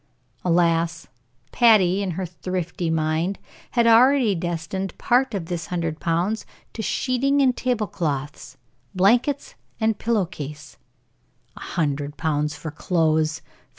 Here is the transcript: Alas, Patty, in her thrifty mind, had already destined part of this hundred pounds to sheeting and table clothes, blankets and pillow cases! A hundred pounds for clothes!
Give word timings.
Alas, 0.43 1.05
Patty, 1.51 2.01
in 2.01 2.11
her 2.17 2.25
thrifty 2.25 2.89
mind, 2.89 3.37
had 3.77 3.85
already 3.85 4.33
destined 4.33 4.97
part 4.97 5.35
of 5.35 5.45
this 5.45 5.67
hundred 5.67 5.99
pounds 5.99 6.43
to 6.73 6.81
sheeting 6.81 7.39
and 7.39 7.55
table 7.55 7.85
clothes, 7.85 8.57
blankets 8.95 9.53
and 9.79 9.99
pillow 9.99 10.25
cases! 10.25 10.77
A 11.55 11.59
hundred 11.77 12.17
pounds 12.17 12.55
for 12.55 12.71
clothes! 12.71 13.43